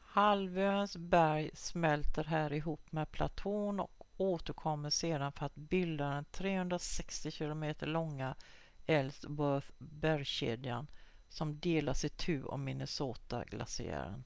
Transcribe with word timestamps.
halvöns 0.00 0.96
berg 0.96 1.50
smälter 1.54 2.24
här 2.24 2.52
ihop 2.52 2.92
med 2.92 3.10
platån 3.10 3.80
och 3.80 4.06
återkommer 4.16 4.90
sedan 4.90 5.32
för 5.32 5.46
att 5.46 5.54
bilda 5.54 6.08
den 6.10 6.24
360 6.24 7.30
km 7.32 7.74
långa 7.80 8.34
ellsworth-bergskedjan 8.86 10.86
som 11.28 11.60
delas 11.60 12.04
itu 12.04 12.44
av 12.46 12.58
minnesota-glaciären 12.58 14.24